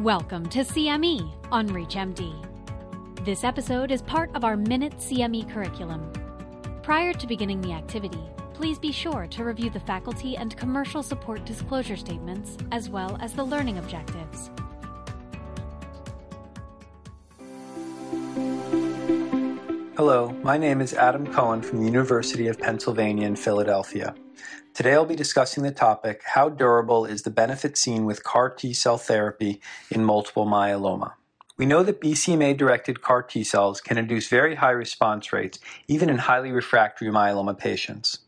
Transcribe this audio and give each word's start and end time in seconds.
Welcome 0.00 0.46
to 0.50 0.58
CME 0.58 1.32
on 1.50 1.70
ReachMD. 1.70 3.24
This 3.24 3.44
episode 3.44 3.90
is 3.90 4.02
part 4.02 4.30
of 4.34 4.44
our 4.44 4.54
Minute 4.54 4.98
CME 4.98 5.50
curriculum. 5.50 6.12
Prior 6.82 7.14
to 7.14 7.26
beginning 7.26 7.62
the 7.62 7.72
activity, 7.72 8.20
please 8.52 8.78
be 8.78 8.92
sure 8.92 9.26
to 9.28 9.42
review 9.42 9.70
the 9.70 9.80
faculty 9.80 10.36
and 10.36 10.54
commercial 10.54 11.02
support 11.02 11.46
disclosure 11.46 11.96
statements 11.96 12.58
as 12.72 12.90
well 12.90 13.16
as 13.22 13.32
the 13.32 13.42
learning 13.42 13.78
objectives. 13.78 14.50
Hello, 19.96 20.28
my 20.42 20.58
name 20.58 20.82
is 20.82 20.92
Adam 20.92 21.26
Cohen 21.32 21.62
from 21.62 21.78
the 21.78 21.86
University 21.86 22.48
of 22.48 22.58
Pennsylvania 22.58 23.26
in 23.26 23.34
Philadelphia. 23.34 24.14
Today 24.74 24.94
I'll 24.94 25.06
be 25.06 25.16
discussing 25.16 25.62
the 25.62 25.70
topic 25.70 26.22
How 26.34 26.48
durable 26.48 27.04
is 27.04 27.22
the 27.22 27.30
benefit 27.30 27.76
seen 27.78 28.04
with 28.04 28.24
CAR 28.24 28.50
T 28.50 28.72
cell 28.72 28.98
therapy 28.98 29.60
in 29.90 30.04
multiple 30.04 30.46
myeloma? 30.46 31.12
We 31.58 31.64
know 31.64 31.82
that 31.82 32.00
BCMA 32.00 32.56
directed 32.56 33.00
CAR 33.00 33.22
T 33.22 33.42
cells 33.42 33.80
can 33.80 33.96
induce 33.96 34.28
very 34.28 34.56
high 34.56 34.72
response 34.72 35.32
rates, 35.32 35.58
even 35.88 36.10
in 36.10 36.18
highly 36.18 36.52
refractory 36.52 37.08
myeloma 37.08 37.56
patients. 37.56 38.18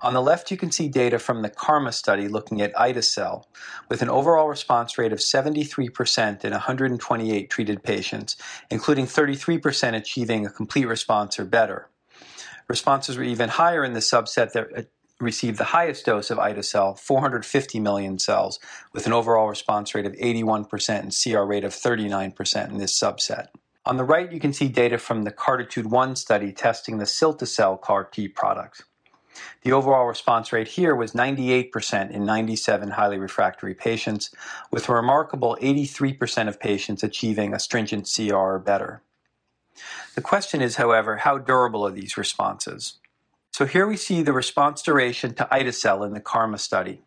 On 0.00 0.14
the 0.14 0.22
left, 0.22 0.50
you 0.50 0.56
can 0.56 0.70
see 0.70 0.88
data 0.88 1.18
from 1.18 1.42
the 1.42 1.50
KarMMa 1.50 1.92
study 1.92 2.28
looking 2.28 2.60
at 2.60 2.78
ide-cel, 2.78 3.48
with 3.88 4.00
an 4.00 4.08
overall 4.08 4.48
response 4.48 4.96
rate 4.96 5.12
of 5.12 5.18
73% 5.18 6.44
in 6.44 6.52
128 6.52 7.50
treated 7.50 7.82
patients, 7.82 8.36
including 8.70 9.06
33% 9.06 9.96
achieving 9.96 10.46
a 10.46 10.50
complete 10.50 10.86
response 10.86 11.38
or 11.38 11.44
better. 11.44 11.88
Responses 12.68 13.16
were 13.16 13.24
even 13.24 13.48
higher 13.48 13.82
in 13.84 13.92
the 13.92 14.00
subset 14.00 14.52
that 14.52 14.88
received 15.20 15.58
the 15.58 15.64
highest 15.64 16.06
dose 16.06 16.30
of 16.30 16.38
ide-cel, 16.38 16.94
450 16.94 17.80
million 17.80 18.18
cells, 18.18 18.60
with 18.92 19.06
an 19.06 19.12
overall 19.12 19.48
response 19.48 19.94
rate 19.94 20.06
of 20.06 20.12
81% 20.12 21.00
and 21.00 21.12
CR 21.12 21.42
rate 21.42 21.64
of 21.64 21.72
39% 21.72 22.68
in 22.68 22.78
this 22.78 22.98
subset. 22.98 23.48
On 23.84 23.96
the 23.96 24.04
right, 24.04 24.30
you 24.30 24.38
can 24.38 24.52
see 24.52 24.68
data 24.68 24.98
from 24.98 25.22
the 25.22 25.32
CARTITUDE-1 25.32 26.16
study 26.16 26.52
testing 26.52 26.98
the 26.98 27.04
cilta-cel 27.04 27.78
CAR 27.78 28.04
T 28.04 28.28
product. 28.28 28.84
The 29.62 29.72
overall 29.72 30.06
response 30.06 30.52
rate 30.52 30.68
here 30.68 30.94
was 30.94 31.12
98% 31.12 32.10
in 32.10 32.24
97 32.24 32.90
highly 32.90 33.18
refractory 33.18 33.74
patients, 33.74 34.30
with 34.70 34.88
a 34.88 34.94
remarkable 34.94 35.56
83% 35.60 36.48
of 36.48 36.60
patients 36.60 37.02
achieving 37.02 37.54
a 37.54 37.58
stringent 37.58 38.10
CR 38.12 38.34
or 38.34 38.58
better. 38.58 39.02
The 40.14 40.22
question 40.22 40.60
is, 40.60 40.76
however, 40.76 41.18
how 41.18 41.38
durable 41.38 41.86
are 41.86 41.90
these 41.90 42.16
responses? 42.16 42.98
So 43.58 43.66
here 43.66 43.88
we 43.88 43.96
see 43.96 44.22
the 44.22 44.32
response 44.32 44.82
duration 44.82 45.34
to 45.34 45.52
ide-cel 45.52 46.04
in 46.04 46.12
the 46.12 46.20
KarMMa 46.20 46.60
study. 46.60 47.02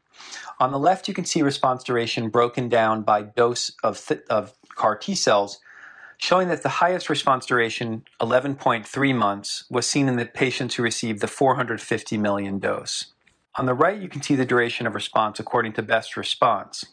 On 0.60 0.74
the 0.74 0.78
left, 0.78 1.08
you 1.08 1.14
can 1.14 1.24
see 1.24 1.42
response 1.42 1.82
duration 1.82 2.28
broken 2.28 2.68
down 2.68 3.04
by 3.04 3.22
dose 3.22 3.72
of, 3.86 4.06
th- 4.06 4.24
of 4.30 4.52
CAR 4.76 4.98
T 4.98 5.16
cells 5.16 5.60
showing 6.18 6.50
that 6.50 6.62
the 6.62 6.68
highest 6.84 7.10
response 7.10 7.46
duration, 7.46 8.04
11.3 8.20 9.16
months, 9.16 9.64
was 9.70 9.88
seen 9.88 10.10
in 10.10 10.18
the 10.18 10.26
patients 10.26 10.76
who 10.76 10.84
received 10.84 11.22
the 11.22 11.28
450 11.28 12.18
million 12.18 12.60
dose. 12.60 13.14
On 13.56 13.66
the 13.66 13.74
right, 13.74 14.02
you 14.02 14.10
can 14.10 14.22
see 14.22 14.36
the 14.36 14.46
duration 14.46 14.86
of 14.86 14.94
response 14.94 15.40
according 15.40 15.72
to 15.72 15.82
best 15.82 16.18
response. 16.18 16.84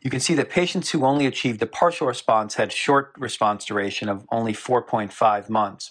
You 0.00 0.08
can 0.08 0.20
see 0.20 0.32
that 0.32 0.48
patients 0.48 0.92
who 0.92 1.04
only 1.04 1.26
achieved 1.26 1.62
a 1.62 1.66
partial 1.66 2.06
response 2.06 2.54
had 2.54 2.72
short 2.72 3.12
response 3.18 3.66
duration 3.66 4.08
of 4.08 4.24
only 4.32 4.54
4.5 4.54 5.50
months. 5.50 5.90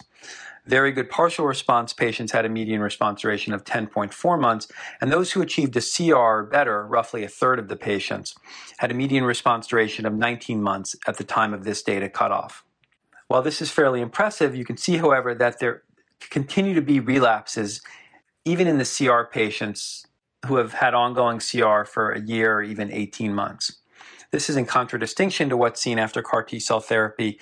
Very 0.66 0.90
good 0.90 1.08
partial 1.08 1.46
response 1.46 1.92
patients 1.92 2.32
had 2.32 2.44
a 2.44 2.48
median 2.48 2.80
response 2.80 3.20
duration 3.20 3.52
of 3.52 3.64
10.4 3.64 4.40
months, 4.40 4.66
and 5.00 5.12
those 5.12 5.32
who 5.32 5.40
achieved 5.40 5.76
a 5.76 5.80
CR 5.80 6.14
or 6.14 6.42
better, 6.44 6.84
roughly 6.86 7.22
a 7.22 7.28
third 7.28 7.60
of 7.60 7.68
the 7.68 7.76
patients, 7.76 8.34
had 8.78 8.90
a 8.90 8.94
median 8.94 9.24
response 9.24 9.68
duration 9.68 10.06
of 10.06 10.12
19 10.12 10.60
months 10.60 10.96
at 11.06 11.18
the 11.18 11.24
time 11.24 11.54
of 11.54 11.62
this 11.64 11.82
data 11.82 12.08
cutoff. 12.08 12.64
While 13.28 13.42
this 13.42 13.62
is 13.62 13.70
fairly 13.70 14.00
impressive, 14.00 14.56
you 14.56 14.64
can 14.64 14.76
see, 14.76 14.96
however, 14.96 15.34
that 15.34 15.60
there 15.60 15.82
continue 16.30 16.74
to 16.74 16.82
be 16.82 16.98
relapses 16.98 17.80
even 18.44 18.66
in 18.66 18.78
the 18.78 18.84
CR 18.84 19.22
patients 19.30 20.06
who 20.46 20.56
have 20.56 20.72
had 20.74 20.94
ongoing 20.94 21.38
CR 21.38 21.84
for 21.84 22.10
a 22.10 22.20
year 22.20 22.56
or 22.56 22.62
even 22.62 22.92
18 22.92 23.34
months. 23.34 23.78
This 24.30 24.50
is 24.50 24.56
in 24.56 24.66
contradistinction 24.66 25.48
to 25.48 25.56
what's 25.56 25.80
seen 25.80 25.98
after 25.98 26.22
CAR 26.22 26.42
T 26.42 26.58
cell 26.58 26.80
therapy 26.80 27.38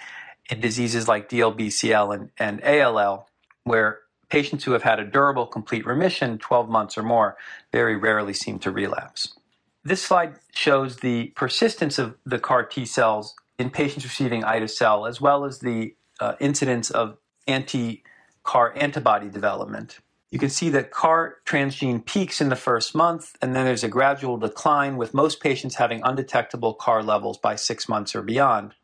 in 0.51 0.61
diseases 0.61 1.09
like 1.09 1.29
DLBCL 1.29 2.15
and, 2.15 2.31
and 2.39 2.63
ALL, 2.65 3.29
where 3.65 4.01
patients 4.29 4.65
who 4.65 4.73
have 4.73 4.83
had 4.83 4.99
a 4.99 5.05
durable 5.05 5.47
complete 5.47 5.87
remission, 5.87 6.39
12 6.39 6.69
months 6.69 6.99
or 6.99 7.03
more, 7.03 7.37
very 7.73 7.97
rarely 7.97 8.33
seem 8.33 8.59
to 8.59 8.71
relapse. 8.71 9.35
This 9.85 10.03
slide 10.03 10.37
shows 10.53 10.97
the 10.97 11.27
persistence 11.37 11.99
of 11.99 12.17
the 12.25 12.39
CAR 12.39 12.65
T 12.65 12.87
cells 12.87 13.35
in 13.59 13.71
patients 13.71 14.05
receiving 14.05 14.43
ide-cel, 14.43 15.07
as 15.07 15.21
well 15.21 15.45
as 15.45 15.59
the 15.61 15.95
uh, 16.21 16.35
incidence 16.41 16.91
of 16.91 17.19
anti-CAR 17.47 18.73
antibody 18.77 19.29
development. 19.29 19.99
You 20.31 20.39
can 20.39 20.51
see 20.51 20.69
that 20.71 20.91
CAR 20.91 21.37
transgene 21.47 22.05
peaks 22.05 22.41
in 22.41 22.49
the 22.49 22.57
first 22.57 22.95
month, 22.95 23.37
and 23.41 23.55
then 23.55 23.65
there's 23.65 23.85
a 23.85 23.89
gradual 23.89 24.37
decline, 24.37 24.97
with 24.97 25.15
most 25.15 25.41
patients 25.41 25.77
having 25.77 26.01
undetectable 26.03 26.75
CAR 26.75 27.03
levels 27.03 27.39
by 27.39 27.55
six 27.55 27.89
months 27.89 28.17
or 28.17 28.23
beyond. 28.23 28.75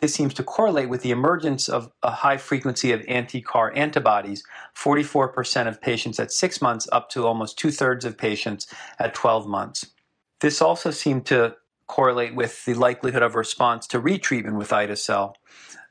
This 0.00 0.14
seems 0.14 0.32
to 0.34 0.42
correlate 0.42 0.88
with 0.88 1.02
the 1.02 1.10
emergence 1.10 1.68
of 1.68 1.92
a 2.02 2.10
high 2.10 2.38
frequency 2.38 2.92
of 2.92 3.04
anti 3.06 3.40
CAR 3.42 3.72
antibodies 3.74 4.42
44% 4.74 5.68
of 5.68 5.80
patients 5.80 6.18
at 6.18 6.32
six 6.32 6.62
months, 6.62 6.88
up 6.90 7.10
to 7.10 7.26
almost 7.26 7.58
two 7.58 7.70
thirds 7.70 8.04
of 8.04 8.16
patients 8.16 8.66
at 8.98 9.14
12 9.14 9.46
months. 9.46 9.90
This 10.40 10.62
also 10.62 10.90
seemed 10.90 11.26
to 11.26 11.56
correlate 11.86 12.34
with 12.34 12.64
the 12.64 12.74
likelihood 12.74 13.22
of 13.22 13.34
response 13.34 13.86
to 13.88 14.00
retreatment 14.00 14.56
with 14.56 14.72
ide-cel. 14.72 15.36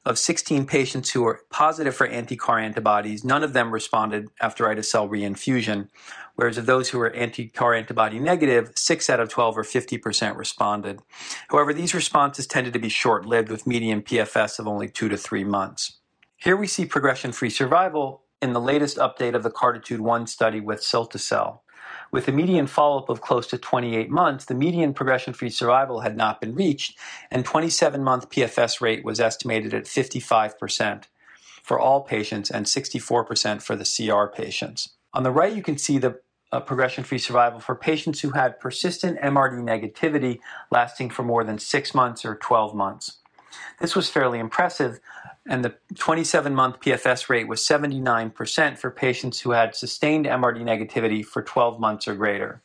Of 0.09 0.17
16 0.17 0.65
patients 0.65 1.11
who 1.11 1.21
were 1.21 1.41
positive 1.51 1.95
for 1.95 2.07
anti-CAR 2.07 2.57
antibodies, 2.57 3.23
none 3.23 3.43
of 3.43 3.53
them 3.53 3.71
responded 3.71 4.29
after 4.41 4.67
ide-cel 4.67 5.07
reinfusion, 5.07 5.89
whereas 6.33 6.57
of 6.57 6.65
those 6.65 6.89
who 6.89 6.97
were 6.97 7.11
anti-CAR 7.11 7.75
antibody 7.75 8.17
negative, 8.17 8.71
6 8.75 9.07
out 9.07 9.19
of 9.19 9.29
12 9.29 9.59
or 9.59 9.61
50% 9.61 10.35
responded. 10.35 11.01
However, 11.49 11.75
these 11.75 11.93
responses 11.93 12.47
tended 12.47 12.73
to 12.73 12.79
be 12.79 12.89
short-lived 12.89 13.49
with 13.49 13.67
median 13.67 14.01
PFS 14.01 14.57
of 14.57 14.67
only 14.67 14.89
2 14.89 15.09
to 15.09 15.15
3 15.15 15.43
months. 15.43 15.99
Here 16.37 16.57
we 16.57 16.65
see 16.65 16.85
progression-free 16.85 17.51
survival 17.51 18.23
in 18.41 18.53
the 18.53 18.59
latest 18.59 18.97
update 18.97 19.35
of 19.35 19.43
the 19.43 19.51
CARTITUDE-1 19.51 20.27
study 20.27 20.59
with 20.59 20.81
cilta-cel. 20.81 21.63
With 22.11 22.27
a 22.27 22.31
median 22.31 22.67
follow 22.67 22.99
up 22.99 23.09
of 23.09 23.21
close 23.21 23.45
to 23.47 23.57
28 23.57 24.09
months, 24.09 24.45
the 24.45 24.55
median 24.55 24.93
progression 24.93 25.33
free 25.33 25.49
survival 25.49 25.99
had 25.99 26.17
not 26.17 26.41
been 26.41 26.55
reached, 26.55 26.97
and 27.29 27.45
27 27.45 28.03
month 28.03 28.29
PFS 28.29 28.81
rate 28.81 29.05
was 29.05 29.19
estimated 29.19 29.73
at 29.73 29.85
55% 29.85 31.03
for 31.63 31.79
all 31.79 32.01
patients 32.01 32.49
and 32.49 32.65
64% 32.65 33.61
for 33.61 33.75
the 33.75 33.85
CR 33.85 34.25
patients. 34.35 34.89
On 35.13 35.23
the 35.23 35.31
right, 35.31 35.55
you 35.55 35.61
can 35.61 35.77
see 35.77 35.99
the 35.99 36.19
uh, 36.51 36.59
progression 36.59 37.03
free 37.03 37.19
survival 37.19 37.59
for 37.59 37.75
patients 37.75 38.21
who 38.21 38.31
had 38.31 38.59
persistent 38.59 39.19
MRD 39.19 39.61
negativity 39.61 40.39
lasting 40.71 41.11
for 41.11 41.21
more 41.21 41.43
than 41.43 41.59
six 41.59 41.93
months 41.93 42.25
or 42.25 42.35
12 42.35 42.73
months. 42.73 43.17
This 43.79 43.95
was 43.95 44.09
fairly 44.09 44.39
impressive, 44.39 44.99
and 45.49 45.65
the 45.65 45.73
27 45.95 46.53
month 46.53 46.79
PFS 46.79 47.27
rate 47.27 47.47
was 47.47 47.59
79% 47.61 48.77
for 48.77 48.91
patients 48.91 49.41
who 49.41 49.51
had 49.51 49.75
sustained 49.75 50.27
MRD 50.27 50.61
negativity 50.61 51.25
for 51.25 51.41
12 51.41 51.79
months 51.79 52.07
or 52.07 52.13
greater. 52.13 52.61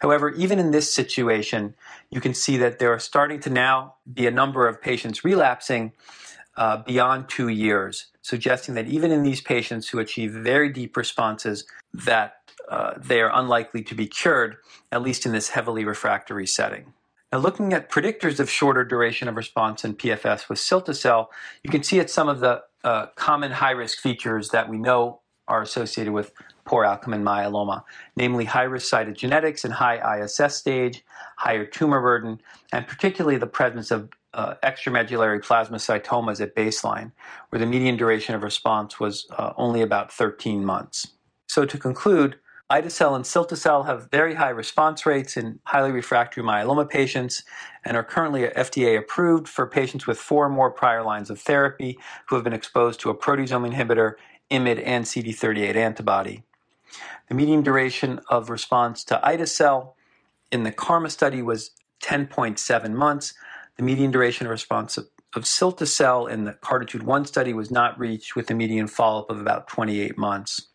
However, 0.00 0.30
even 0.30 0.58
in 0.58 0.72
this 0.72 0.92
situation, 0.92 1.74
you 2.10 2.20
can 2.20 2.34
see 2.34 2.56
that 2.56 2.80
there 2.80 2.92
are 2.92 2.98
starting 2.98 3.38
to 3.40 3.50
now 3.50 3.94
be 4.12 4.26
a 4.26 4.30
number 4.30 4.66
of 4.66 4.82
patients 4.82 5.24
relapsing 5.24 5.92
uh, 6.56 6.78
beyond 6.78 7.28
two 7.28 7.48
years, 7.48 8.06
suggesting 8.22 8.74
that 8.74 8.88
even 8.88 9.12
in 9.12 9.22
these 9.22 9.40
patients 9.40 9.88
who 9.88 10.00
achieve 10.00 10.32
very 10.32 10.68
deep 10.68 10.96
responses, 10.96 11.64
that 11.94 12.34
uh, 12.68 12.94
they 12.98 13.20
are 13.20 13.30
unlikely 13.32 13.82
to 13.84 13.94
be 13.94 14.08
cured, 14.08 14.56
at 14.90 15.00
least 15.00 15.26
in 15.26 15.32
this 15.32 15.50
heavily 15.50 15.84
refractory 15.84 16.46
setting. 16.46 16.92
Now, 17.32 17.38
looking 17.38 17.72
at 17.72 17.90
predictors 17.90 18.40
of 18.40 18.50
shorter 18.50 18.84
duration 18.84 19.28
of 19.28 19.36
response 19.36 19.84
in 19.84 19.94
PFS 19.94 20.48
with 20.48 20.58
cilta-cel, 20.58 21.30
you 21.62 21.70
can 21.70 21.84
see 21.84 22.00
at 22.00 22.10
some 22.10 22.28
of 22.28 22.40
the 22.40 22.62
uh, 22.82 23.06
common 23.14 23.52
high-risk 23.52 23.98
features 24.00 24.48
that 24.48 24.68
we 24.68 24.78
know 24.78 25.20
are 25.46 25.62
associated 25.62 26.12
with 26.12 26.32
poor 26.64 26.84
outcome 26.84 27.14
in 27.14 27.22
myeloma, 27.22 27.82
namely 28.16 28.44
high-risk 28.44 28.92
cytogenetics 28.92 29.64
and 29.64 29.74
high 29.74 30.22
ISS 30.22 30.56
stage, 30.56 31.04
higher 31.36 31.64
tumor 31.64 32.00
burden, 32.00 32.40
and 32.72 32.86
particularly 32.88 33.36
the 33.36 33.46
presence 33.46 33.92
of 33.92 34.08
uh, 34.34 34.54
extramedullary 34.64 35.44
plasmacytomas 35.44 36.40
at 36.40 36.54
baseline, 36.54 37.12
where 37.50 37.60
the 37.60 37.66
median 37.66 37.96
duration 37.96 38.34
of 38.34 38.42
response 38.42 38.98
was 38.98 39.26
uh, 39.38 39.52
only 39.56 39.82
about 39.82 40.12
13 40.12 40.64
months. 40.64 41.08
So 41.48 41.64
to 41.64 41.78
conclude, 41.78 42.36
ide-cel 42.70 43.16
and 43.16 43.24
cilta-cel 43.24 43.82
have 43.82 44.10
very 44.10 44.34
high 44.34 44.50
response 44.50 45.04
rates 45.04 45.36
in 45.36 45.58
highly 45.64 45.90
refractory 45.90 46.42
myeloma 46.42 46.88
patients 46.88 47.42
and 47.84 47.96
are 47.96 48.04
currently 48.04 48.42
FDA 48.42 48.96
approved 48.96 49.48
for 49.48 49.66
patients 49.66 50.06
with 50.06 50.18
four 50.18 50.46
or 50.46 50.48
more 50.48 50.70
prior 50.70 51.02
lines 51.02 51.30
of 51.30 51.40
therapy 51.40 51.98
who 52.28 52.36
have 52.36 52.44
been 52.44 52.52
exposed 52.52 53.00
to 53.00 53.10
a 53.10 53.14
proteasome 53.14 53.68
inhibitor, 53.68 54.14
IMiD, 54.50 54.82
and 54.86 55.04
CD38 55.04 55.74
antibody. 55.74 56.44
The 57.28 57.34
median 57.34 57.62
duration 57.62 58.20
of 58.30 58.50
response 58.50 59.02
to 59.04 59.24
ide-cel 59.26 59.96
in 60.52 60.62
the 60.62 60.72
KarMMa 60.72 61.10
study 61.10 61.42
was 61.42 61.72
10.7 62.02 62.92
months, 62.92 63.34
the 63.76 63.82
median 63.82 64.10
duration 64.10 64.46
of 64.46 64.50
response 64.50 64.96
of, 64.96 65.08
of 65.34 65.44
in 65.44 66.44
the 66.44 66.56
CARTITUDE-1 66.60 67.26
study 67.26 67.52
was 67.52 67.70
not 67.70 67.98
reached 67.98 68.36
with 68.36 68.50
a 68.50 68.54
median 68.54 68.86
follow-up 68.86 69.30
of 69.30 69.40
about 69.40 69.68
28 69.68 70.16
months. 70.18 70.69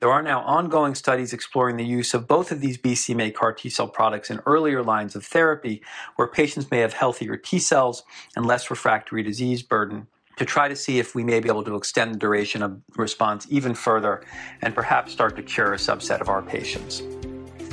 There 0.00 0.10
are 0.10 0.22
now 0.22 0.40
ongoing 0.42 0.94
studies 0.94 1.32
exploring 1.32 1.76
the 1.76 1.84
use 1.84 2.14
of 2.14 2.26
both 2.26 2.52
of 2.52 2.60
these 2.60 2.78
BCMA 2.78 3.34
CAR 3.34 3.52
T 3.52 3.68
cell 3.68 3.88
products 3.88 4.30
in 4.30 4.40
earlier 4.46 4.82
lines 4.82 5.14
of 5.16 5.24
therapy 5.24 5.82
where 6.16 6.28
patients 6.28 6.70
may 6.70 6.78
have 6.78 6.92
healthier 6.92 7.36
T 7.36 7.58
cells 7.58 8.02
and 8.36 8.46
less 8.46 8.70
refractory 8.70 9.22
disease 9.22 9.62
burden 9.62 10.06
to 10.36 10.44
try 10.44 10.68
to 10.68 10.76
see 10.76 10.98
if 10.98 11.14
we 11.14 11.24
may 11.24 11.40
be 11.40 11.48
able 11.48 11.64
to 11.64 11.76
extend 11.76 12.14
the 12.14 12.18
duration 12.18 12.62
of 12.62 12.80
response 12.96 13.46
even 13.50 13.74
further 13.74 14.22
and 14.62 14.74
perhaps 14.74 15.12
start 15.12 15.36
to 15.36 15.42
cure 15.42 15.74
a 15.74 15.76
subset 15.76 16.20
of 16.20 16.28
our 16.28 16.42
patients. 16.42 17.02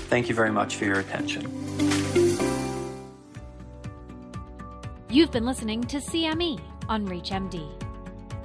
Thank 0.10 0.30
you 0.30 0.36
very 0.36 0.52
much 0.52 0.76
for 0.76 0.86
your 0.86 1.00
attention. 1.00 1.46
You've 5.10 5.32
been 5.32 5.46
listening 5.46 5.84
to 5.86 5.98
CME 5.98 6.60
on 6.88 7.08
ReachMD. 7.08 7.89